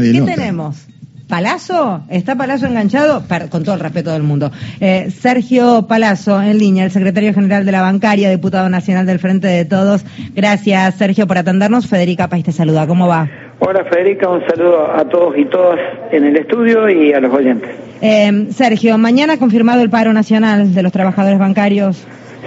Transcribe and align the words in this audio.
¿Qué 0.00 0.22
tenemos? 0.22 0.86
Palazzo, 1.32 2.02
¿está 2.10 2.34
Palazzo 2.36 2.66
enganchado? 2.66 3.24
con 3.48 3.64
todo 3.64 3.74
el 3.74 3.80
respeto 3.80 4.12
del 4.12 4.22
mundo. 4.22 4.52
Eh, 4.80 5.10
Sergio 5.10 5.86
Palazzo, 5.88 6.42
en 6.42 6.58
línea, 6.58 6.84
el 6.84 6.90
secretario 6.90 7.32
general 7.32 7.64
de 7.64 7.72
la 7.72 7.80
bancaria, 7.80 8.28
diputado 8.28 8.68
nacional 8.68 9.06
del 9.06 9.18
Frente 9.18 9.48
de 9.48 9.64
Todos. 9.64 10.04
Gracias, 10.34 10.96
Sergio, 10.96 11.26
por 11.26 11.38
atendernos. 11.38 11.86
Federica 11.86 12.28
País 12.28 12.44
te 12.44 12.52
saluda. 12.52 12.86
¿Cómo 12.86 13.08
va? 13.08 13.30
Hola, 13.60 13.82
Federica. 13.84 14.28
Un 14.28 14.42
saludo 14.46 14.94
a 14.94 15.08
todos 15.08 15.38
y 15.38 15.46
todas 15.46 15.78
en 16.10 16.24
el 16.24 16.36
estudio 16.36 16.90
y 16.90 17.14
a 17.14 17.20
los 17.20 17.32
oyentes. 17.32 17.70
Eh, 18.02 18.48
Sergio, 18.50 18.98
mañana 18.98 19.38
confirmado 19.38 19.80
el 19.80 19.88
paro 19.88 20.12
nacional 20.12 20.74
de 20.74 20.82
los 20.82 20.92
trabajadores 20.92 21.38
bancarios. 21.38 22.04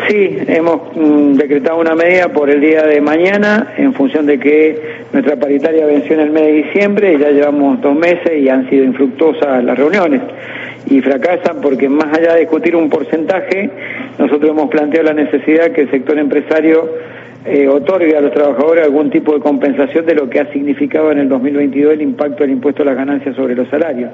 Sí, 0.09 0.37
hemos 0.47 0.93
mm, 0.93 1.35
decretado 1.35 1.79
una 1.79 1.95
medida 1.95 2.27
por 2.27 2.49
el 2.49 2.59
día 2.59 2.83
de 2.83 2.99
mañana 2.99 3.73
en 3.77 3.93
función 3.93 4.25
de 4.25 4.37
que 4.37 4.77
nuestra 5.13 5.37
paritaria 5.37 5.85
venció 5.85 6.15
en 6.15 6.19
el 6.19 6.31
mes 6.31 6.43
de 6.43 6.51
diciembre 6.51 7.13
y 7.13 7.17
ya 7.17 7.29
llevamos 7.31 7.79
dos 7.79 7.95
meses 7.95 8.37
y 8.37 8.49
han 8.49 8.69
sido 8.69 8.83
infructuosas 8.83 9.63
las 9.63 9.77
reuniones 9.77 10.21
y 10.87 10.99
fracasan 10.99 11.61
porque 11.61 11.87
más 11.87 12.13
allá 12.15 12.33
de 12.33 12.41
discutir 12.41 12.75
un 12.75 12.89
porcentaje, 12.89 13.69
nosotros 14.19 14.51
hemos 14.51 14.69
planteado 14.69 15.05
la 15.07 15.13
necesidad 15.13 15.71
que 15.71 15.81
el 15.81 15.91
sector 15.91 16.19
empresario 16.19 16.89
eh, 17.45 17.69
otorgue 17.69 18.17
a 18.17 18.21
los 18.21 18.33
trabajadores 18.33 18.83
algún 18.83 19.09
tipo 19.09 19.33
de 19.33 19.39
compensación 19.39 20.05
de 20.05 20.15
lo 20.15 20.29
que 20.29 20.41
ha 20.41 20.51
significado 20.51 21.13
en 21.13 21.19
el 21.19 21.29
2022 21.29 21.93
el 21.93 22.01
impacto 22.01 22.43
del 22.43 22.51
impuesto 22.51 22.83
a 22.83 22.85
las 22.85 22.97
ganancias 22.97 23.33
sobre 23.35 23.55
los 23.55 23.69
salarios. 23.69 24.11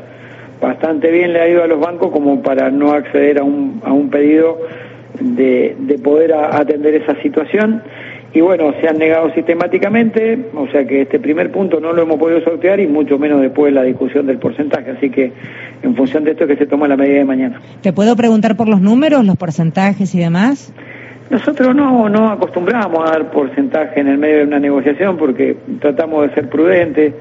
Bastante 0.62 1.10
bien 1.10 1.34
le 1.34 1.42
ha 1.42 1.50
ido 1.50 1.64
a 1.64 1.68
los 1.68 1.80
bancos 1.80 2.12
como 2.12 2.44
para 2.44 2.70
no 2.70 2.92
acceder 2.92 3.40
a 3.40 3.44
un, 3.44 3.82
a 3.84 3.92
un 3.92 4.12
pedido 4.12 4.60
de, 5.22 5.76
de 5.80 5.98
poder 6.00 6.34
atender 6.34 6.96
esa 6.96 7.16
situación 7.22 7.82
y 8.34 8.40
bueno, 8.40 8.74
se 8.80 8.88
han 8.88 8.98
negado 8.98 9.34
sistemáticamente, 9.34 10.40
o 10.56 10.68
sea 10.68 10.86
que 10.86 11.02
este 11.02 11.20
primer 11.20 11.52
punto 11.52 11.82
no 11.82 11.92
lo 11.92 12.04
hemos 12.04 12.18
podido 12.18 12.42
sortear 12.42 12.80
y 12.80 12.88
mucho 12.88 13.20
menos 13.20 13.42
después 13.42 13.74
la 13.74 13.84
discusión 13.84 14.26
del 14.26 14.38
porcentaje, 14.38 14.92
así 14.92 15.10
que 15.10 15.34
en 15.84 15.96
función 15.96 16.24
de 16.24 16.32
esto 16.32 16.46
es 16.46 16.52
que 16.52 16.58
se 16.58 16.66
toma 16.66 16.88
la 16.88 16.96
medida 16.96 17.18
de 17.18 17.26
mañana. 17.26 17.60
¿Te 17.82 17.92
puedo 17.92 18.16
preguntar 18.16 18.56
por 18.56 18.70
los 18.70 18.80
números, 18.80 19.26
los 19.26 19.36
porcentajes 19.36 20.16
y 20.16 20.20
demás? 20.20 20.74
Nosotros 21.30 21.76
no, 21.76 22.08
no 22.08 22.30
acostumbramos 22.30 23.10
a 23.10 23.14
dar 23.14 23.32
porcentaje 23.32 24.00
en 24.00 24.08
el 24.08 24.18
medio 24.18 24.38
de 24.38 24.44
una 24.44 24.60
negociación 24.60 25.18
porque 25.18 25.58
tratamos 25.80 26.28
de 26.28 26.34
ser 26.34 26.50
prudentes, 26.50 27.14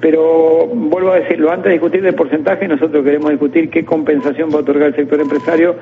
pero 0.00 0.66
vuelvo 0.66 1.12
a 1.12 1.20
decirlo, 1.20 1.50
antes 1.50 1.66
de 1.66 1.72
discutir 1.72 2.04
el 2.04 2.14
porcentaje, 2.14 2.66
nosotros 2.66 3.04
queremos 3.04 3.30
discutir 3.30 3.70
qué 3.70 3.84
compensación 3.84 4.50
va 4.50 4.58
a 4.58 4.60
otorgar 4.60 4.88
el 4.88 4.96
sector 4.96 5.20
empresario 5.20 5.76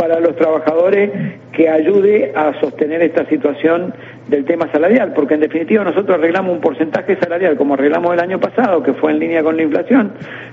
para 0.00 0.18
los 0.18 0.34
trabajadores 0.34 1.10
que 1.52 1.68
ayude 1.68 2.32
a 2.34 2.58
sostener 2.58 3.02
esta 3.02 3.26
situación 3.26 3.92
del 4.30 4.44
tema 4.44 4.70
salarial, 4.72 5.12
porque 5.12 5.34
en 5.34 5.40
definitiva 5.40 5.82
nosotros 5.84 6.16
arreglamos 6.16 6.54
un 6.54 6.60
porcentaje 6.60 7.16
salarial 7.16 7.56
como 7.56 7.74
arreglamos 7.74 8.12
el 8.14 8.20
año 8.20 8.38
pasado, 8.38 8.82
que 8.82 8.94
fue 8.94 9.10
en 9.10 9.18
línea 9.18 9.42
con 9.42 9.56
la 9.56 9.62
inflación, 9.62 10.12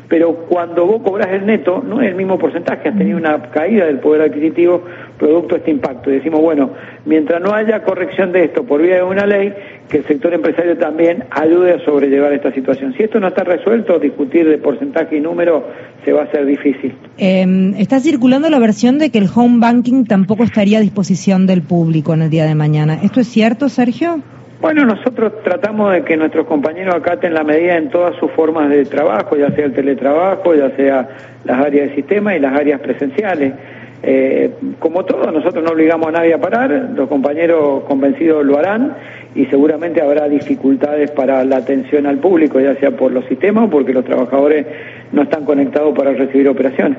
pero 0.10 0.34
cuando 0.50 0.86
vos 0.86 1.02
cobras 1.04 1.32
el 1.32 1.46
neto 1.46 1.84
no 1.86 2.02
es 2.02 2.10
el 2.10 2.16
mismo 2.16 2.40
porcentaje, 2.40 2.90
has 2.90 2.98
tenido 2.98 3.18
una 3.18 3.42
caída 3.52 3.86
del 3.86 4.00
poder 4.00 4.24
adquisitivo 4.24 4.84
producto 5.18 5.56
de 5.56 5.60
este 5.60 5.72
impacto. 5.72 6.10
Y 6.10 6.16
decimos, 6.16 6.42
bueno, 6.42 6.72
mientras 7.06 7.42
no 7.42 7.54
haya 7.54 7.84
corrección 7.84 8.32
de 8.32 8.46
esto 8.46 8.64
por 8.64 8.82
vía 8.82 8.96
de 8.96 9.04
una 9.04 9.26
ley, 9.26 9.54
que 9.90 9.98
el 9.98 10.06
sector 10.06 10.34
empresario 10.34 10.78
también 10.78 11.24
ayude 11.32 11.74
a 11.74 11.86
sobrellevar 11.86 12.34
esta 12.34 12.52
situación. 12.52 12.94
Si 12.98 13.04
esto 13.04 13.20
no 13.20 13.28
está 13.28 13.44
resuelto, 13.44 14.00
discutir 14.00 14.48
de 14.48 14.58
porcentaje 14.58 15.18
y 15.18 15.22
número 15.22 15.66
se 16.04 16.12
va 16.14 16.22
a 16.22 16.26
hacer 16.26 16.46
difícil. 16.46 16.94
Em, 17.18 17.74
está 17.76 18.00
circulando 18.00 18.50
la 18.50 18.60
versión 18.60 19.00
de 19.00 19.10
que 19.10 19.18
el 19.18 19.30
home 19.34 19.60
banking 19.60 20.06
tampoco 20.06 20.44
estaría 20.44 20.78
a 20.78 20.82
disposición 20.82 21.48
del 21.48 21.62
público 21.62 22.14
en 22.14 22.24
el 22.24 22.30
día 22.30 22.46
de 22.46 22.56
mañana. 22.56 23.00
¿Esto 23.04 23.22
es 23.22 23.28
cierto, 23.28 23.67
Sergio? 23.70 24.22
Bueno, 24.60 24.86
nosotros 24.86 25.44
tratamos 25.44 25.94
de 25.94 26.04
que 26.04 26.18
nuestros 26.18 26.48
compañeros 26.48 26.96
acaten 26.96 27.34
la 27.36 27.44
medida 27.44 27.78
en 27.78 27.90
todas 27.90 28.16
sus 28.16 28.32
formas 28.32 28.70
de 28.70 28.86
trabajo, 28.86 29.36
ya 29.36 29.52
sea 29.52 29.66
el 29.66 29.74
teletrabajo, 29.74 30.56
ya 30.56 30.72
sea 30.76 31.08
las 31.44 31.60
áreas 31.64 31.90
de 31.90 31.96
sistema 31.96 32.36
y 32.36 32.40
las 32.40 32.60
áreas 32.60 32.82
presenciales. 32.82 33.54
Eh, 34.02 34.52
como 34.80 35.06
todo, 35.06 35.32
nosotros 35.32 35.64
no 35.64 35.72
obligamos 35.72 36.08
a 36.08 36.12
nadie 36.12 36.34
a 36.34 36.42
parar, 36.42 36.72
los 36.96 37.08
compañeros 37.08 37.84
convencidos 37.84 38.46
lo 38.46 38.58
harán 38.58 38.96
y 39.36 39.46
seguramente 39.46 40.02
habrá 40.02 40.28
dificultades 40.28 41.12
para 41.12 41.44
la 41.44 41.58
atención 41.58 42.08
al 42.08 42.18
público, 42.18 42.60
ya 42.60 42.76
sea 42.76 42.92
por 42.92 43.12
los 43.12 43.26
sistemas 43.26 43.66
o 43.66 43.70
porque 43.70 43.94
los 43.94 44.06
trabajadores 44.06 44.66
no 45.12 45.22
están 45.22 45.46
conectados 45.46 45.96
para 45.96 46.14
recibir 46.14 46.50
operaciones. 46.50 46.98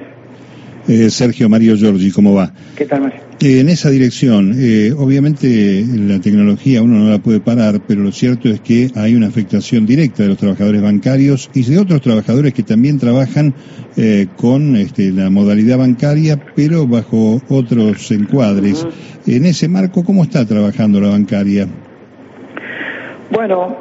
Eh, 0.89 1.11
Sergio 1.11 1.51
Mario 1.51 1.77
Giorgi, 1.77 2.11
¿cómo 2.11 2.33
va? 2.33 2.51
¿Qué 2.75 2.87
tal, 2.87 3.03
Mario? 3.03 3.21
Eh, 3.41 3.61
en 3.61 3.69
esa 3.69 3.91
dirección, 3.91 4.55
eh, 4.57 4.91
obviamente 4.97 5.85
la 5.87 6.19
tecnología 6.19 6.81
uno 6.81 7.05
no 7.05 7.11
la 7.11 7.19
puede 7.19 7.41
parar, 7.41 7.83
pero 7.87 8.03
lo 8.03 8.11
cierto 8.11 8.49
es 8.49 8.61
que 8.61 8.91
hay 8.95 9.15
una 9.15 9.27
afectación 9.27 9.85
directa 9.85 10.23
de 10.23 10.31
los 10.31 10.39
trabajadores 10.39 10.81
bancarios 10.81 11.51
y 11.53 11.63
de 11.63 11.79
otros 11.79 12.01
trabajadores 12.01 12.55
que 12.55 12.63
también 12.63 12.99
trabajan 12.99 13.55
con 14.37 14.77
este, 14.77 15.11
la 15.11 15.29
modalidad 15.29 15.77
bancaria, 15.77 16.41
pero 16.55 16.87
bajo 16.87 17.43
otros 17.49 18.13
encuadres. 18.13 18.87
En 19.27 19.45
ese 19.45 19.67
marco, 19.67 20.05
¿cómo 20.05 20.23
está 20.23 20.47
trabajando 20.47 21.01
la 21.01 21.09
bancaria? 21.09 21.67
Bueno, 23.31 23.77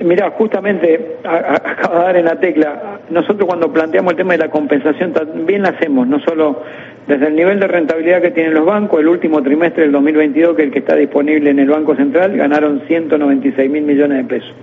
mira, 0.00 0.30
justamente 0.30 1.16
acaba 1.24 1.98
de 1.98 2.04
dar 2.04 2.16
en 2.16 2.24
la 2.24 2.36
tecla. 2.36 3.00
Nosotros 3.10 3.46
cuando 3.46 3.72
planteamos 3.72 4.12
el 4.12 4.16
tema 4.16 4.32
de 4.34 4.38
la 4.38 4.48
compensación 4.48 5.12
también 5.12 5.62
la 5.62 5.70
hacemos, 5.70 6.06
no 6.06 6.20
solo 6.20 6.62
desde 7.06 7.26
el 7.26 7.34
nivel 7.34 7.58
de 7.58 7.66
rentabilidad 7.66 8.22
que 8.22 8.30
tienen 8.30 8.54
los 8.54 8.64
bancos, 8.64 9.00
el 9.00 9.08
último 9.08 9.42
trimestre 9.42 9.82
del 9.82 9.92
2022, 9.92 10.54
que 10.54 10.62
es 10.62 10.66
el 10.68 10.72
que 10.72 10.78
está 10.78 10.94
disponible 10.94 11.50
en 11.50 11.58
el 11.58 11.68
Banco 11.68 11.96
Central, 11.96 12.36
ganaron 12.36 12.82
196 12.86 13.70
mil 13.70 13.82
millones 13.82 14.18
de 14.18 14.24
pesos. 14.24 14.54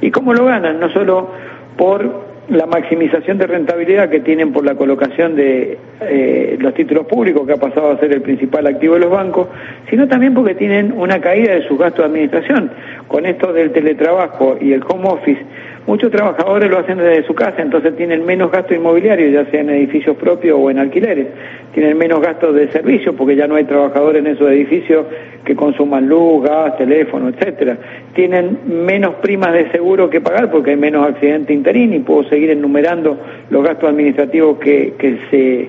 ¿Y 0.00 0.10
cómo 0.12 0.32
lo 0.32 0.44
ganan? 0.44 0.78
No 0.78 0.90
solo 0.90 1.30
por 1.76 2.37
la 2.48 2.66
maximización 2.66 3.36
de 3.38 3.46
rentabilidad 3.46 4.08
que 4.08 4.20
tienen 4.20 4.52
por 4.52 4.64
la 4.64 4.74
colocación 4.74 5.36
de 5.36 5.78
eh, 6.00 6.56
los 6.58 6.72
títulos 6.72 7.06
públicos, 7.06 7.46
que 7.46 7.52
ha 7.52 7.56
pasado 7.56 7.90
a 7.90 7.98
ser 7.98 8.12
el 8.12 8.22
principal 8.22 8.66
activo 8.66 8.94
de 8.94 9.00
los 9.00 9.10
bancos, 9.10 9.48
sino 9.90 10.08
también 10.08 10.32
porque 10.32 10.54
tienen 10.54 10.92
una 10.92 11.20
caída 11.20 11.54
de 11.54 11.68
sus 11.68 11.78
gastos 11.78 11.98
de 11.98 12.04
administración. 12.04 12.70
Con 13.06 13.26
esto 13.26 13.52
del 13.52 13.72
teletrabajo 13.72 14.56
y 14.60 14.72
el 14.72 14.82
home 14.88 15.08
office, 15.08 15.40
muchos 15.88 16.10
trabajadores 16.10 16.70
lo 16.70 16.78
hacen 16.78 16.98
desde 16.98 17.26
su 17.26 17.34
casa, 17.34 17.62
entonces 17.62 17.96
tienen 17.96 18.24
menos 18.26 18.52
gastos 18.52 18.76
inmobiliarios, 18.76 19.32
ya 19.32 19.50
sea 19.50 19.62
en 19.62 19.70
edificios 19.70 20.18
propios 20.18 20.58
o 20.60 20.70
en 20.70 20.78
alquileres. 20.78 21.28
Tienen 21.72 21.96
menos 21.96 22.20
gastos 22.20 22.54
de 22.54 22.70
servicio 22.70 23.16
porque 23.16 23.34
ya 23.34 23.46
no 23.46 23.54
hay 23.54 23.64
trabajadores 23.64 24.20
en 24.20 24.32
esos 24.32 24.50
edificios 24.50 25.06
que 25.46 25.56
consuman 25.56 26.06
luz, 26.06 26.44
gas, 26.44 26.76
teléfono, 26.76 27.30
etcétera. 27.30 27.78
Tienen 28.14 28.58
menos 28.66 29.14
primas 29.22 29.54
de 29.54 29.70
seguro 29.70 30.10
que 30.10 30.20
pagar 30.20 30.50
porque 30.50 30.72
hay 30.72 30.76
menos 30.76 31.08
accidente 31.08 31.54
interín 31.54 31.94
y 31.94 32.00
puedo 32.00 32.22
seguir 32.24 32.50
enumerando 32.50 33.18
los 33.48 33.64
gastos 33.64 33.88
administrativos 33.88 34.58
que, 34.58 34.92
que 34.98 35.18
se 35.30 35.68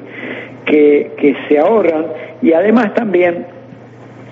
que, 0.65 1.11
que 1.17 1.35
se 1.47 1.57
ahorran 1.59 2.05
y 2.41 2.51
además 2.51 2.93
también 2.93 3.45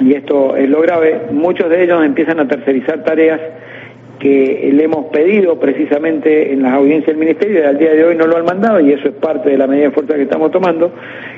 y 0.02 0.14
esto 0.14 0.56
es 0.56 0.70
lo 0.70 0.82
grave, 0.82 1.22
muchos 1.32 1.70
de 1.70 1.84
ellos 1.84 2.04
empiezan 2.04 2.40
a 2.40 2.48
tercerizar 2.48 3.04
tareas 3.04 3.40
que 4.20 4.70
le 4.74 4.84
hemos 4.84 5.06
pedido 5.08 5.60
precisamente 5.60 6.52
en 6.52 6.64
las 6.64 6.74
audiencias 6.74 7.08
del 7.08 7.18
Ministerio 7.18 7.60
y 7.60 7.64
al 7.64 7.78
día 7.78 7.94
de 7.94 8.04
hoy 8.04 8.16
no 8.16 8.26
lo 8.26 8.38
han 8.38 8.46
mandado 8.46 8.80
y 8.80 8.92
eso 8.92 9.08
es 9.08 9.14
parte 9.16 9.50
de 9.50 9.58
la 9.58 9.68
medida 9.68 9.86
de 9.86 9.92
fuerza 9.92 10.16
que 10.16 10.24
estamos 10.24 10.52
tomando, 10.52 10.92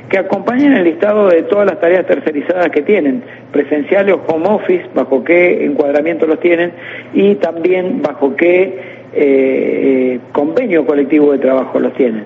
que 0.10 0.18
acompañen 0.18 0.74
el 0.74 0.86
listado 0.86 1.28
de 1.28 1.44
todas 1.44 1.66
las 1.66 1.80
tareas 1.80 2.06
tercerizadas 2.06 2.70
que 2.70 2.82
tienen, 2.82 3.22
presenciales 3.52 4.16
o 4.16 4.34
home 4.34 4.48
office, 4.48 4.86
bajo 4.96 5.24
qué 5.24 5.66
encuadramiento 5.66 6.26
los 6.26 6.40
tienen 6.40 6.72
y 7.14 7.36
también 7.36 8.02
bajo 8.02 8.36
qué 8.36 9.00
eh, 9.14 10.20
convenio 10.32 10.86
colectivo 10.86 11.32
de 11.34 11.40
trabajo 11.40 11.80
los 11.80 11.94
tienen. 11.96 12.24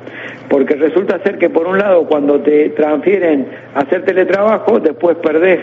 Porque 0.50 0.76
resulta 0.76 1.20
ser 1.24 1.38
que 1.40 1.50
por 1.50 1.68
un 1.68 1.80
lado 1.80 2.06
cuando 2.06 2.42
te 2.42 2.70
transfieren 2.70 3.48
a 3.74 3.80
hacer 3.80 4.06
teletrabajo, 4.06 4.80
después 4.80 5.18
perdés 5.18 5.60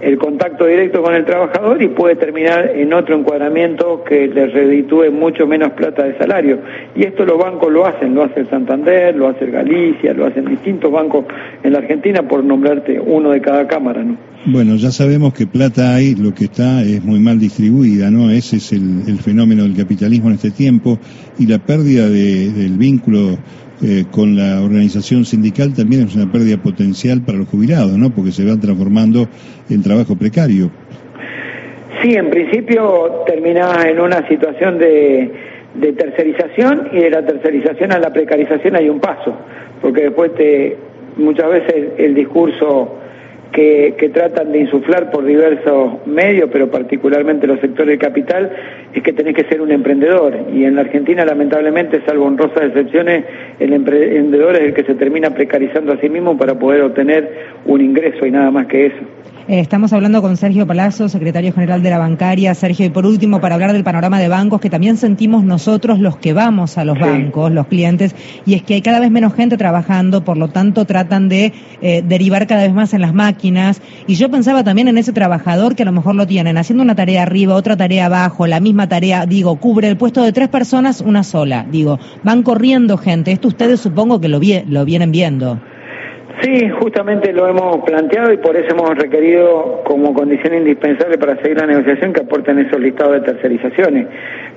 el 0.00 0.18
contacto 0.18 0.66
directo 0.66 1.02
con 1.02 1.14
el 1.14 1.24
trabajador 1.24 1.82
y 1.82 1.88
puede 1.88 2.16
terminar 2.16 2.70
en 2.74 2.92
otro 2.92 3.16
encuadramiento 3.16 4.04
que 4.04 4.26
le 4.26 4.46
reditúe 4.46 5.10
mucho 5.10 5.46
menos 5.46 5.72
plata 5.72 6.04
de 6.04 6.16
salario. 6.18 6.58
Y 6.94 7.04
esto 7.04 7.24
los 7.24 7.38
bancos 7.38 7.72
lo 7.72 7.86
hacen, 7.86 8.14
lo 8.14 8.24
hace 8.24 8.40
el 8.40 8.50
Santander, 8.50 9.16
lo 9.16 9.28
hace 9.28 9.44
el 9.44 9.52
Galicia, 9.52 10.12
lo 10.12 10.26
hacen 10.26 10.44
distintos 10.44 10.90
bancos 10.92 11.24
en 11.62 11.72
la 11.72 11.78
Argentina, 11.78 12.22
por 12.22 12.44
nombrarte 12.44 13.00
uno 13.00 13.30
de 13.30 13.40
cada 13.40 13.66
cámara, 13.66 14.02
¿no? 14.02 14.16
Bueno, 14.48 14.76
ya 14.76 14.92
sabemos 14.92 15.34
que 15.34 15.46
plata 15.48 15.96
hay, 15.96 16.14
lo 16.14 16.32
que 16.32 16.44
está 16.44 16.82
es 16.82 17.02
muy 17.02 17.18
mal 17.18 17.40
distribuida, 17.40 18.12
¿no? 18.12 18.30
Ese 18.30 18.58
es 18.58 18.72
el, 18.72 19.18
fenómeno 19.18 19.64
del 19.64 19.74
capitalismo 19.74 20.28
en 20.28 20.34
este 20.34 20.52
tiempo 20.52 21.00
y 21.36 21.46
la 21.46 21.58
pérdida 21.58 22.08
del 22.08 22.76
vínculo 22.78 23.38
eh, 23.82 24.04
con 24.10 24.36
la 24.36 24.62
organización 24.62 25.24
sindical 25.24 25.74
también 25.74 26.04
es 26.04 26.16
una 26.16 26.30
pérdida 26.30 26.56
potencial 26.56 27.20
para 27.20 27.38
los 27.38 27.48
jubilados, 27.48 27.92
¿no? 27.98 28.10
Porque 28.10 28.32
se 28.32 28.44
van 28.44 28.60
transformando 28.60 29.28
en 29.68 29.82
trabajo 29.82 30.16
precario. 30.16 30.70
Sí, 32.02 32.14
en 32.14 32.30
principio 32.30 33.24
termina 33.26 33.88
en 33.88 34.00
una 34.00 34.26
situación 34.28 34.78
de, 34.78 35.30
de 35.74 35.92
tercerización 35.92 36.88
y 36.92 37.00
de 37.00 37.10
la 37.10 37.26
tercerización 37.26 37.92
a 37.92 37.98
la 37.98 38.12
precarización 38.12 38.76
hay 38.76 38.88
un 38.88 39.00
paso, 39.00 39.34
porque 39.80 40.04
después 40.04 40.34
te, 40.34 40.76
muchas 41.16 41.48
veces 41.50 41.88
el 41.98 42.14
discurso 42.14 42.98
que, 43.52 43.94
que, 43.98 44.08
tratan 44.08 44.52
de 44.52 44.60
insuflar 44.60 45.10
por 45.10 45.24
diversos 45.24 46.06
medios, 46.06 46.50
pero 46.52 46.70
particularmente 46.70 47.46
los 47.46 47.60
sectores 47.60 47.98
de 47.98 47.98
capital, 47.98 48.50
es 48.92 49.02
que 49.02 49.12
tenés 49.12 49.34
que 49.34 49.44
ser 49.44 49.60
un 49.60 49.72
emprendedor. 49.72 50.36
Y 50.52 50.64
en 50.64 50.74
la 50.74 50.82
Argentina, 50.82 51.24
lamentablemente, 51.24 52.02
salvo 52.06 52.26
honrosas 52.26 52.64
excepciones, 52.64 53.24
el 53.58 53.72
emprendedor 53.72 54.56
es 54.56 54.62
el 54.62 54.74
que 54.74 54.84
se 54.84 54.94
termina 54.94 55.30
precarizando 55.30 55.92
a 55.92 56.00
sí 56.00 56.08
mismo 56.08 56.36
para 56.36 56.58
poder 56.58 56.82
obtener 56.82 57.30
un 57.64 57.80
ingreso 57.80 58.26
y 58.26 58.30
nada 58.30 58.50
más 58.50 58.66
que 58.66 58.86
eso. 58.86 59.04
Eh, 59.48 59.60
estamos 59.60 59.92
hablando 59.92 60.22
con 60.22 60.36
Sergio 60.36 60.66
Palazzo, 60.66 61.08
secretario 61.08 61.52
general 61.52 61.80
de 61.80 61.90
la 61.90 61.98
bancaria. 61.98 62.52
Sergio, 62.56 62.84
y 62.84 62.90
por 62.90 63.06
último, 63.06 63.40
para 63.40 63.54
hablar 63.54 63.72
del 63.72 63.84
panorama 63.84 64.18
de 64.18 64.26
bancos, 64.26 64.60
que 64.60 64.70
también 64.70 64.96
sentimos 64.96 65.44
nosotros 65.44 66.00
los 66.00 66.16
que 66.16 66.32
vamos 66.32 66.78
a 66.78 66.84
los 66.84 66.98
bancos, 66.98 67.52
los 67.52 67.68
clientes, 67.68 68.16
y 68.44 68.54
es 68.54 68.64
que 68.64 68.74
hay 68.74 68.82
cada 68.82 68.98
vez 68.98 69.08
menos 69.12 69.34
gente 69.34 69.56
trabajando, 69.56 70.24
por 70.24 70.36
lo 70.36 70.48
tanto 70.48 70.84
tratan 70.84 71.28
de 71.28 71.52
eh, 71.80 72.02
derivar 72.04 72.48
cada 72.48 72.62
vez 72.62 72.74
más 72.74 72.92
en 72.92 73.02
las 73.02 73.14
máquinas. 73.14 73.80
Y 74.08 74.16
yo 74.16 74.32
pensaba 74.32 74.64
también 74.64 74.88
en 74.88 74.98
ese 74.98 75.12
trabajador 75.12 75.76
que 75.76 75.84
a 75.84 75.86
lo 75.86 75.92
mejor 75.92 76.16
lo 76.16 76.26
tienen 76.26 76.58
haciendo 76.58 76.82
una 76.82 76.96
tarea 76.96 77.22
arriba, 77.22 77.54
otra 77.54 77.76
tarea 77.76 78.06
abajo, 78.06 78.48
la 78.48 78.58
misma 78.58 78.88
tarea, 78.88 79.26
digo, 79.26 79.60
cubre 79.60 79.86
el 79.86 79.96
puesto 79.96 80.24
de 80.24 80.32
tres 80.32 80.48
personas, 80.48 81.00
una 81.00 81.22
sola. 81.22 81.64
Digo, 81.70 82.00
van 82.24 82.42
corriendo 82.42 82.98
gente. 82.98 83.30
Esto 83.30 83.46
ustedes 83.46 83.78
supongo 83.78 84.20
que 84.20 84.26
lo, 84.26 84.40
lo 84.66 84.84
vienen 84.84 85.12
viendo. 85.12 85.60
Sí, 86.42 86.68
justamente 86.68 87.32
lo 87.32 87.48
hemos 87.48 87.84
planteado 87.84 88.32
y 88.32 88.36
por 88.36 88.56
eso 88.56 88.74
hemos 88.74 88.90
requerido 88.90 89.82
como 89.84 90.12
condición 90.12 90.54
indispensable 90.54 91.16
para 91.16 91.40
seguir 91.40 91.58
la 91.58 91.66
negociación 91.66 92.12
que 92.12 92.20
aporten 92.20 92.58
esos 92.58 92.78
listados 92.78 93.14
de 93.14 93.20
tercerizaciones. 93.20 94.06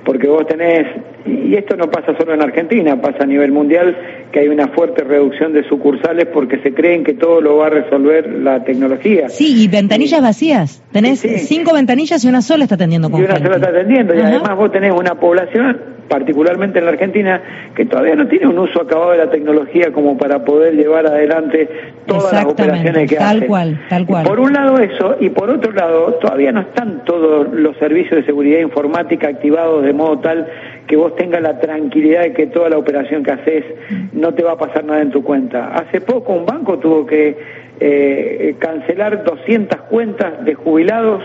Porque 0.04 0.28
vos 0.28 0.46
tenés, 0.46 0.88
y 1.26 1.56
esto 1.56 1.78
no 1.78 1.90
pasa 1.90 2.18
solo 2.18 2.34
en 2.34 2.42
Argentina, 2.42 3.02
pasa 3.02 3.20
a 3.24 3.26
nivel 3.26 3.52
mundial, 3.52 3.96
que 4.32 4.40
hay 4.40 4.48
una 4.50 4.68
fuerte 4.70 5.04
reducción 5.04 5.54
de 5.54 5.68
sucursales 5.70 6.28
porque 6.34 6.60
se 6.60 6.74
creen 6.74 7.04
que 7.04 7.14
todo 7.14 7.42
lo 7.42 7.58
va 7.58 7.68
a 7.68 7.70
resolver 7.70 8.28
la 8.28 8.64
tecnología. 8.64 9.30
Sí, 9.30 9.64
y 9.64 9.68
ventanillas 9.68 10.22
vacías. 10.22 10.84
Tenés 10.92 11.20
cinco 11.20 11.74
ventanillas 11.74 12.24
y 12.26 12.28
una 12.28 12.42
sola 12.42 12.64
está 12.64 12.76
atendiendo 12.76 13.10
con 13.10 13.22
Y 13.22 13.24
una 13.24 13.38
sola 13.38 13.56
está 13.56 13.70
atendiendo, 13.70 14.16
y 14.16 14.20
además 14.20 14.56
vos 14.58 14.72
tenés 14.72 14.92
una 14.92 15.16
población 15.16 15.99
particularmente 16.10 16.80
en 16.80 16.86
la 16.86 16.92
Argentina, 16.92 17.42
que 17.76 17.86
todavía 17.86 18.16
no 18.16 18.28
tiene 18.28 18.48
un 18.48 18.60
uso 18.60 18.82
acabado 18.82 19.12
de 19.12 19.20
la 19.20 19.30
tecnología 19.30 19.92
como 19.94 20.18
para 20.18 20.44
poder 20.44 20.76
llevar 20.76 21.06
adelante 21.06 21.70
todas 22.06 22.34
las 22.34 22.46
operaciones 22.46 23.10
que 23.10 23.16
tal 23.16 23.38
hace. 23.38 23.48
Cual, 23.48 23.80
tal 23.88 24.06
cual. 24.06 24.26
por 24.26 24.40
un 24.40 24.52
lado 24.52 24.80
eso, 24.80 25.16
y 25.20 25.30
por 25.30 25.50
otro 25.50 25.72
lado, 25.72 26.16
todavía 26.16 26.52
no 26.52 26.62
están 26.62 27.06
todos 27.06 27.48
los 27.54 27.78
servicios 27.78 28.20
de 28.20 28.26
seguridad 28.26 28.60
informática 28.60 29.30
activados 29.30 29.84
de 29.84 29.94
modo 29.94 30.20
tal 30.20 30.48
que 30.88 30.96
vos 30.96 31.16
tengas 31.16 31.42
la 31.42 31.60
tranquilidad 31.60 32.24
de 32.24 32.34
que 32.34 32.48
toda 32.48 32.70
la 32.70 32.78
operación 32.78 33.24
que 33.24 33.32
haces 33.32 33.64
no 34.12 34.34
te 34.34 34.42
va 34.42 34.54
a 34.54 34.58
pasar 34.58 34.84
nada 34.84 35.02
en 35.02 35.12
tu 35.12 35.24
cuenta. 35.24 35.68
Hace 35.76 36.02
poco 36.02 36.34
un 36.34 36.48
banco 36.48 36.80
tuvo 36.80 37.06
que 37.06 37.38
eh, 37.80 38.56
cancelar 38.58 39.24
200 39.24 39.82
cuentas 39.82 40.44
de 40.44 40.56
jubilados 40.56 41.24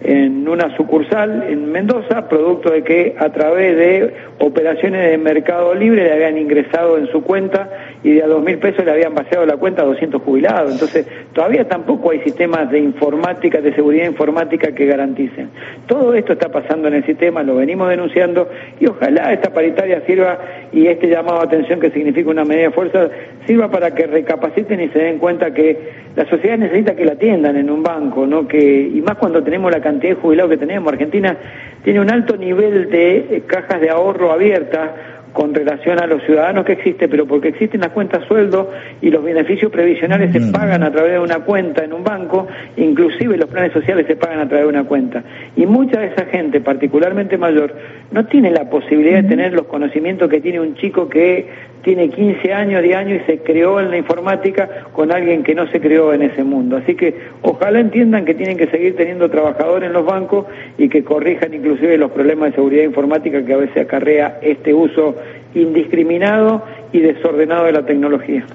en 0.00 0.48
una 0.48 0.74
sucursal 0.76 1.44
en 1.48 1.70
Mendoza, 1.70 2.28
producto 2.28 2.70
de 2.70 2.82
que 2.84 3.16
a 3.18 3.30
través 3.30 3.76
de 3.76 4.14
operaciones 4.38 5.10
de 5.10 5.18
mercado 5.18 5.74
libre 5.74 6.04
le 6.04 6.12
habían 6.12 6.38
ingresado 6.38 6.98
en 6.98 7.08
su 7.08 7.22
cuenta 7.22 7.67
y 8.02 8.12
de 8.12 8.22
a 8.22 8.26
dos 8.26 8.42
mil 8.42 8.58
pesos 8.58 8.84
le 8.84 8.92
habían 8.92 9.14
vaciado 9.14 9.44
la 9.44 9.56
cuenta 9.56 9.82
a 9.82 9.86
200 9.86 10.22
jubilados. 10.22 10.72
Entonces, 10.72 11.06
todavía 11.32 11.66
tampoco 11.66 12.10
hay 12.10 12.20
sistemas 12.20 12.70
de 12.70 12.78
informática, 12.78 13.60
de 13.60 13.74
seguridad 13.74 14.06
informática 14.06 14.72
que 14.72 14.86
garanticen. 14.86 15.50
Todo 15.86 16.14
esto 16.14 16.32
está 16.34 16.48
pasando 16.48 16.88
en 16.88 16.94
el 16.94 17.04
sistema, 17.04 17.42
lo 17.42 17.56
venimos 17.56 17.88
denunciando 17.88 18.48
y 18.78 18.86
ojalá 18.86 19.32
esta 19.32 19.52
paritaria 19.52 20.02
sirva 20.06 20.38
y 20.72 20.86
este 20.86 21.08
llamado 21.08 21.40
a 21.40 21.44
atención 21.44 21.80
que 21.80 21.90
significa 21.90 22.30
una 22.30 22.44
medida 22.44 22.64
de 22.64 22.70
fuerza 22.70 23.08
sirva 23.46 23.70
para 23.70 23.94
que 23.94 24.06
recapaciten 24.06 24.80
y 24.80 24.88
se 24.88 24.98
den 24.98 25.18
cuenta 25.18 25.52
que 25.52 26.08
la 26.14 26.28
sociedad 26.28 26.58
necesita 26.58 26.94
que 26.94 27.04
la 27.04 27.12
atiendan 27.12 27.56
en 27.56 27.70
un 27.70 27.82
banco, 27.82 28.26
¿no? 28.26 28.46
Que, 28.46 28.90
y 28.92 29.00
más 29.02 29.16
cuando 29.16 29.42
tenemos 29.42 29.70
la 29.70 29.80
cantidad 29.80 30.14
de 30.14 30.20
jubilados 30.20 30.50
que 30.50 30.58
tenemos. 30.58 30.92
Argentina 30.92 31.36
tiene 31.84 32.00
un 32.00 32.10
alto 32.10 32.36
nivel 32.36 32.90
de 32.90 33.16
eh, 33.16 33.42
cajas 33.46 33.80
de 33.80 33.90
ahorro 33.90 34.32
abiertas 34.32 34.90
con 35.38 35.54
relación 35.54 36.02
a 36.02 36.06
los 36.08 36.20
ciudadanos 36.24 36.64
que 36.64 36.72
existe, 36.72 37.06
pero 37.06 37.24
porque 37.24 37.50
existen 37.50 37.80
las 37.80 37.90
cuentas 37.90 38.26
sueldo 38.26 38.72
y 39.00 39.08
los 39.08 39.22
beneficios 39.22 39.70
previsionales 39.70 40.32
se 40.32 40.40
pagan 40.50 40.82
a 40.82 40.90
través 40.90 41.12
de 41.12 41.20
una 41.20 41.44
cuenta 41.44 41.84
en 41.84 41.92
un 41.92 42.02
banco, 42.02 42.48
inclusive 42.76 43.36
los 43.36 43.48
planes 43.48 43.72
sociales 43.72 44.08
se 44.08 44.16
pagan 44.16 44.40
a 44.40 44.48
través 44.48 44.64
de 44.64 44.68
una 44.68 44.82
cuenta. 44.82 45.22
Y 45.54 45.64
mucha 45.64 46.00
de 46.00 46.08
esa 46.08 46.24
gente, 46.24 46.60
particularmente 46.60 47.38
mayor, 47.38 47.72
no 48.10 48.26
tiene 48.26 48.50
la 48.50 48.68
posibilidad 48.68 49.22
de 49.22 49.28
tener 49.28 49.52
los 49.52 49.66
conocimientos 49.66 50.28
que 50.28 50.40
tiene 50.40 50.58
un 50.58 50.74
chico 50.74 51.08
que 51.08 51.46
tiene 51.82 52.10
15 52.10 52.52
años, 52.52 52.82
de 52.82 52.94
años 52.94 53.22
y 53.22 53.30
se 53.30 53.38
creó 53.38 53.80
en 53.80 53.90
la 53.90 53.96
informática 53.96 54.68
con 54.92 55.12
alguien 55.12 55.42
que 55.42 55.54
no 55.54 55.68
se 55.68 55.80
creó 55.80 56.12
en 56.12 56.22
ese 56.22 56.42
mundo. 56.42 56.76
Así 56.76 56.94
que 56.94 57.14
ojalá 57.42 57.80
entiendan 57.80 58.24
que 58.24 58.34
tienen 58.34 58.56
que 58.56 58.66
seguir 58.66 58.96
teniendo 58.96 59.30
trabajadores 59.30 59.86
en 59.86 59.92
los 59.92 60.04
bancos 60.04 60.46
y 60.76 60.88
que 60.88 61.04
corrijan 61.04 61.54
inclusive 61.54 61.96
los 61.96 62.10
problemas 62.10 62.50
de 62.50 62.56
seguridad 62.56 62.82
informática 62.84 63.44
que 63.44 63.54
a 63.54 63.58
veces 63.58 63.84
acarrea 63.84 64.38
este 64.42 64.74
uso 64.74 65.14
indiscriminado 65.54 66.64
y 66.92 67.00
desordenado 67.00 67.66
de 67.66 67.72
la 67.72 67.86
tecnología. 67.86 68.46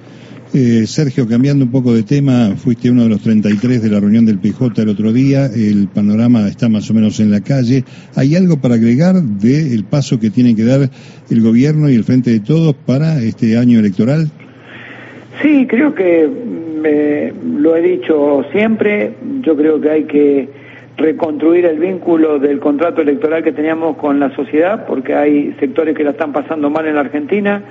Eh, 0.55 0.85
Sergio, 0.85 1.27
cambiando 1.27 1.65
un 1.65 1.71
poco 1.71 1.95
de 1.95 2.03
tema, 2.03 2.55
fuiste 2.55 2.91
uno 2.91 3.03
de 3.03 3.09
los 3.09 3.23
33 3.23 3.81
de 3.81 3.89
la 3.89 3.99
reunión 3.99 4.23
del 4.23 4.37
PJ 4.37 4.83
el 4.83 4.89
otro 4.89 5.11
día, 5.11 5.47
el 5.47 5.87
panorama 5.87 6.47
está 6.47 6.69
más 6.69 6.91
o 6.91 6.93
menos 6.93 7.19
en 7.19 7.31
la 7.31 7.41
calle. 7.41 7.83
¿Hay 8.15 8.35
algo 8.35 8.57
para 8.57 8.75
agregar 8.75 9.15
del 9.15 9.83
paso 9.83 10.19
que 10.19 10.29
tiene 10.29 10.55
que 10.55 10.63
dar 10.63 10.91
el 11.31 11.41
gobierno 11.41 11.89
y 11.89 11.95
el 11.95 12.03
Frente 12.03 12.29
de 12.29 12.39
Todos 12.39 12.75
para 12.75 13.19
este 13.23 13.57
año 13.57 13.79
electoral? 13.79 14.29
Sí, 15.41 15.65
creo 15.67 15.95
que 15.95 16.29
lo 17.57 17.75
he 17.75 17.81
dicho 17.81 18.45
siempre, 18.51 19.13
yo 19.41 19.55
creo 19.57 19.81
que 19.81 19.89
hay 19.89 20.03
que 20.03 20.62
reconstruir 20.97 21.65
el 21.65 21.79
vínculo 21.79 22.39
del 22.39 22.59
contrato 22.59 23.01
electoral 23.01 23.43
que 23.43 23.51
teníamos 23.51 23.97
con 23.97 24.19
la 24.19 24.33
sociedad, 24.35 24.85
porque 24.85 25.15
hay 25.15 25.55
sectores 25.59 25.95
que 25.95 26.03
la 26.03 26.11
están 26.11 26.31
pasando 26.31 26.69
mal 26.69 26.87
en 26.87 26.95
la 26.95 27.01
Argentina 27.01 27.63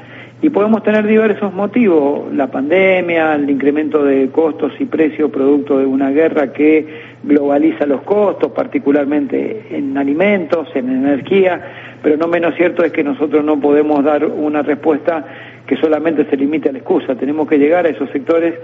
y 0.42 0.50
podemos 0.50 0.82
tener 0.82 1.06
diversos 1.06 1.54
motivos, 1.54 2.32
la 2.34 2.48
pandemia, 2.48 3.36
el 3.36 3.48
incremento 3.48 4.04
de 4.04 4.28
costos 4.30 4.72
y 4.80 4.86
precios 4.86 5.30
producto 5.30 5.78
de 5.78 5.86
una 5.86 6.10
guerra 6.10 6.52
que 6.52 7.12
globaliza 7.22 7.86
los 7.86 8.02
costos, 8.02 8.50
particularmente 8.50 9.66
en 9.70 9.96
alimentos, 9.96 10.66
en 10.74 10.90
energía, 10.90 11.60
pero 12.02 12.16
no 12.16 12.26
menos 12.26 12.56
cierto 12.56 12.82
es 12.82 12.90
que 12.90 13.04
nosotros 13.04 13.44
no 13.44 13.60
podemos 13.60 14.02
dar 14.02 14.24
una 14.26 14.62
respuesta 14.62 15.24
que 15.66 15.76
solamente 15.76 16.24
se 16.24 16.36
limite 16.36 16.68
a 16.68 16.72
la 16.72 16.78
excusa. 16.78 17.14
Tenemos 17.14 17.48
que 17.48 17.58
llegar 17.58 17.86
a 17.86 17.90
esos 17.90 18.10
sectores 18.10 18.54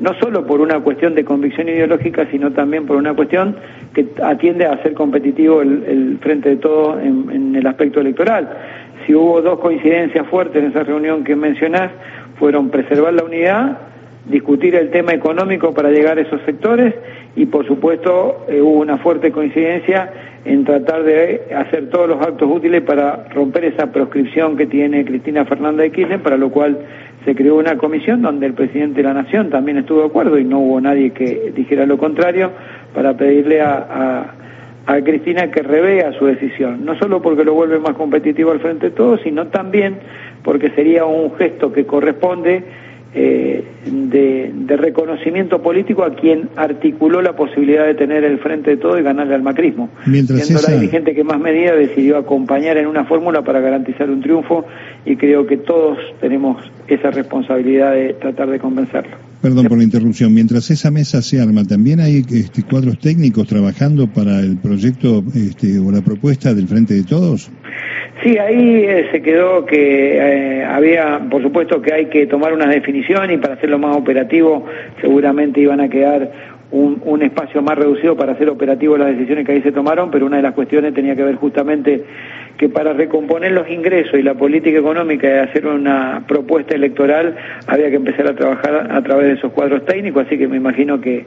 no 0.00 0.14
solo 0.14 0.46
por 0.46 0.60
una 0.60 0.80
cuestión 0.80 1.14
de 1.14 1.24
convicción 1.24 1.68
ideológica, 1.68 2.26
sino 2.30 2.52
también 2.52 2.86
por 2.86 2.96
una 2.96 3.14
cuestión 3.14 3.56
que 3.94 4.06
atiende 4.22 4.66
a 4.66 4.82
ser 4.82 4.94
competitivo 4.94 5.62
el, 5.62 6.18
frente 6.20 6.50
de 6.50 6.56
todo 6.56 6.98
en, 7.00 7.30
en 7.30 7.56
el 7.56 7.66
aspecto 7.66 8.00
electoral 8.00 8.48
si 9.06 9.14
hubo 9.14 9.40
dos 9.40 9.60
coincidencias 9.60 10.26
fuertes 10.26 10.62
en 10.62 10.70
esa 10.70 10.82
reunión 10.82 11.22
que 11.22 11.36
mencionás, 11.36 11.92
fueron 12.38 12.70
preservar 12.70 13.14
la 13.14 13.24
unidad, 13.24 13.78
discutir 14.26 14.74
el 14.74 14.90
tema 14.90 15.12
económico 15.12 15.72
para 15.72 15.90
llegar 15.90 16.18
a 16.18 16.22
esos 16.22 16.42
sectores 16.42 16.94
y 17.36 17.46
por 17.46 17.66
supuesto 17.66 18.44
eh, 18.48 18.60
hubo 18.60 18.80
una 18.80 18.98
fuerte 18.98 19.30
coincidencia 19.30 20.10
en 20.46 20.64
tratar 20.64 21.02
de 21.02 21.42
hacer 21.54 21.90
todos 21.90 22.08
los 22.08 22.20
actos 22.20 22.48
útiles 22.50 22.82
para 22.82 23.28
romper 23.34 23.64
esa 23.64 23.92
proscripción 23.92 24.56
que 24.56 24.66
tiene 24.66 25.04
Cristina 25.04 25.44
Fernández 25.44 25.90
de 25.90 25.92
Kirchner, 25.92 26.22
para 26.22 26.36
lo 26.36 26.50
cual 26.50 26.78
se 27.24 27.34
creó 27.34 27.56
una 27.56 27.76
comisión 27.76 28.22
donde 28.22 28.46
el 28.46 28.54
presidente 28.54 29.02
de 29.02 29.08
la 29.08 29.14
Nación 29.14 29.50
también 29.50 29.78
estuvo 29.78 30.00
de 30.00 30.06
acuerdo 30.06 30.38
y 30.38 30.44
no 30.44 30.60
hubo 30.60 30.80
nadie 30.80 31.10
que 31.10 31.52
dijera 31.54 31.84
lo 31.84 31.98
contrario 31.98 32.52
para 32.94 33.16
pedirle 33.16 33.60
a 33.60 34.34
a 34.86 35.00
Cristina 35.02 35.50
que 35.50 35.62
revea 35.62 36.12
su 36.12 36.26
decisión, 36.26 36.84
no 36.84 36.96
solo 36.96 37.20
porque 37.20 37.44
lo 37.44 37.54
vuelve 37.54 37.80
más 37.80 37.94
competitivo 37.94 38.52
al 38.52 38.60
frente 38.60 38.90
de 38.90 38.96
todos, 38.96 39.20
sino 39.22 39.48
también 39.48 39.98
porque 40.44 40.70
sería 40.70 41.04
un 41.04 41.34
gesto 41.36 41.72
que 41.72 41.84
corresponde 41.84 42.62
eh, 43.18 43.64
de, 43.86 44.76
reconocimiento 44.76 45.62
político 45.62 46.04
a 46.04 46.14
quien 46.14 46.50
articuló 46.54 47.22
la 47.22 47.34
posibilidad 47.34 47.86
de 47.86 47.94
tener 47.94 48.24
el 48.24 48.38
frente 48.38 48.72
de 48.72 48.76
todo 48.76 48.98
y 48.98 49.02
ganarle 49.02 49.34
al 49.34 49.42
macrismo. 49.42 49.88
Mientras 50.04 50.44
siendo 50.44 50.62
la 50.68 50.74
dirigente 50.74 51.14
que 51.14 51.24
más 51.24 51.40
medida 51.40 51.74
decidió 51.74 52.18
acompañar 52.18 52.76
en 52.76 52.86
una 52.86 53.06
fórmula 53.06 53.40
para 53.40 53.60
garantizar 53.60 54.10
un 54.10 54.20
triunfo 54.20 54.66
y 55.06 55.16
creo 55.16 55.46
que 55.46 55.56
todos 55.56 55.96
tenemos 56.20 56.62
esa 56.88 57.10
responsabilidad 57.10 57.92
de 57.92 58.12
tratar 58.12 58.50
de 58.50 58.58
convencerlo. 58.58 59.16
Perdón 59.46 59.66
por 59.66 59.78
la 59.78 59.84
interrupción. 59.84 60.34
Mientras 60.34 60.72
esa 60.72 60.90
mesa 60.90 61.22
se 61.22 61.40
arma, 61.40 61.62
¿también 61.62 62.00
hay 62.00 62.24
este, 62.28 62.64
cuadros 62.64 62.98
técnicos 62.98 63.46
trabajando 63.46 64.08
para 64.08 64.40
el 64.40 64.56
proyecto 64.56 65.22
este, 65.36 65.78
o 65.78 65.92
la 65.92 66.02
propuesta 66.02 66.52
del 66.52 66.66
Frente 66.66 66.94
de 66.94 67.04
Todos? 67.04 67.48
Sí, 68.24 68.36
ahí 68.38 68.82
eh, 68.82 69.06
se 69.12 69.22
quedó 69.22 69.64
que 69.64 70.16
eh, 70.16 70.64
había, 70.64 71.20
por 71.30 71.42
supuesto 71.42 71.80
que 71.80 71.94
hay 71.94 72.06
que 72.06 72.26
tomar 72.26 72.52
una 72.52 72.66
definición 72.66 73.30
y 73.30 73.36
para 73.36 73.54
hacerlo 73.54 73.78
más 73.78 73.96
operativo 73.96 74.66
seguramente 75.00 75.60
iban 75.60 75.80
a 75.80 75.88
quedar 75.88 76.55
un, 76.70 77.00
un, 77.04 77.22
espacio 77.22 77.62
más 77.62 77.76
reducido 77.78 78.16
para 78.16 78.32
hacer 78.32 78.48
operativo 78.48 78.96
las 78.96 79.08
decisiones 79.08 79.46
que 79.46 79.52
ahí 79.52 79.62
se 79.62 79.72
tomaron, 79.72 80.10
pero 80.10 80.26
una 80.26 80.36
de 80.36 80.42
las 80.42 80.54
cuestiones 80.54 80.94
tenía 80.94 81.14
que 81.14 81.22
ver 81.22 81.36
justamente 81.36 82.04
que 82.58 82.68
para 82.68 82.92
recomponer 82.92 83.52
los 83.52 83.70
ingresos 83.70 84.18
y 84.18 84.22
la 84.22 84.34
política 84.34 84.78
económica 84.78 85.28
y 85.28 85.38
hacer 85.38 85.66
una 85.66 86.24
propuesta 86.26 86.74
electoral 86.74 87.36
había 87.66 87.90
que 87.90 87.96
empezar 87.96 88.26
a 88.26 88.34
trabajar 88.34 88.90
a 88.90 89.02
través 89.02 89.26
de 89.26 89.32
esos 89.34 89.52
cuadros 89.52 89.84
técnicos, 89.84 90.26
así 90.26 90.38
que 90.38 90.48
me 90.48 90.56
imagino 90.56 91.00
que, 91.00 91.26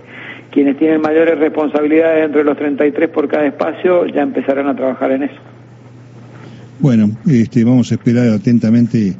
quienes 0.51 0.77
tienen 0.77 1.01
mayores 1.01 1.37
responsabilidades 1.37 2.23
dentro 2.23 2.39
de 2.39 2.45
los 2.45 2.57
33 2.57 3.09
por 3.09 3.27
cada 3.27 3.45
espacio 3.45 4.05
ya 4.07 4.21
empezarán 4.21 4.67
a 4.67 4.75
trabajar 4.75 5.11
en 5.11 5.23
eso. 5.23 5.35
Bueno, 6.79 7.09
este, 7.27 7.63
vamos 7.63 7.91
a 7.91 7.95
esperar 7.95 8.29
atentamente 8.29 9.13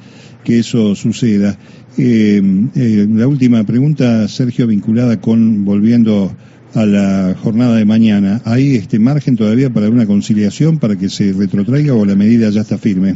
que 0.50 0.58
eso 0.58 0.96
suceda. 0.96 1.54
Eh, 1.96 2.42
eh, 2.76 3.06
la 3.08 3.28
última 3.28 3.64
pregunta, 3.66 4.28
Sergio, 4.28 4.66
vinculada 4.66 5.22
con, 5.22 5.64
volviendo 5.64 6.32
a 6.74 6.86
la 6.88 7.36
jornada 7.36 7.76
de 7.76 7.86
mañana, 7.86 8.42
¿hay 8.46 8.76
este 8.76 8.98
margen 8.98 9.38
todavía 9.38 9.70
para 9.70 9.90
una 9.90 10.08
conciliación 10.08 10.80
para 10.80 10.96
que 10.96 11.08
se 11.08 11.34
retrotraiga 11.34 11.94
o 11.94 12.04
la 12.04 12.16
medida 12.16 12.50
ya 12.50 12.62
está 12.62 12.80
firme? 12.80 13.14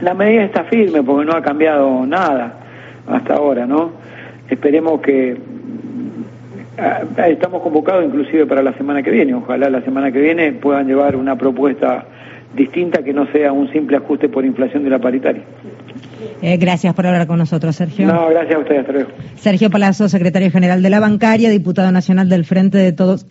La 0.00 0.14
medida 0.14 0.44
está 0.44 0.64
firme 0.64 1.02
porque 1.02 1.26
no 1.26 1.36
ha 1.36 1.42
cambiado 1.42 2.06
nada 2.06 2.58
hasta 3.06 3.34
ahora, 3.34 3.66
¿no? 3.66 3.92
Esperemos 4.48 5.02
que 5.02 5.36
ah, 6.78 7.02
estamos 7.28 7.60
convocados 7.60 8.02
inclusive 8.06 8.46
para 8.46 8.62
la 8.62 8.72
semana 8.78 9.02
que 9.02 9.10
viene, 9.10 9.34
ojalá 9.34 9.68
la 9.68 9.82
semana 9.82 10.10
que 10.10 10.20
viene 10.22 10.52
puedan 10.52 10.86
llevar 10.86 11.16
una 11.16 11.36
propuesta 11.36 12.06
distinta 12.56 13.02
que 13.02 13.12
no 13.12 13.26
sea 13.26 13.52
un 13.52 13.70
simple 13.72 13.98
ajuste 13.98 14.30
por 14.30 14.46
inflación 14.46 14.84
de 14.84 14.90
la 14.90 14.98
paritaria. 14.98 15.42
Eh, 16.42 16.56
gracias 16.56 16.94
por 16.94 17.06
hablar 17.06 17.26
con 17.26 17.38
nosotros, 17.38 17.76
Sergio. 17.76 18.06
No, 18.06 18.28
gracias 18.28 18.56
a 18.56 18.58
ustedes. 18.58 19.06
Sergio 19.36 19.70
Palazzo, 19.70 20.08
secretario 20.08 20.50
general 20.50 20.82
de 20.82 20.90
la 20.90 21.00
bancaria, 21.00 21.50
diputado 21.50 21.90
nacional 21.92 22.28
del 22.28 22.44
Frente 22.44 22.78
de 22.78 22.92
Todos. 22.92 23.22